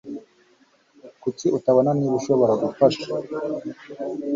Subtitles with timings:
[1.21, 3.05] Kuki utabona niba ushobora gufasha?